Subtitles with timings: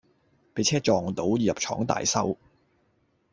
[0.55, 2.35] 畀車撞到，要入廠大修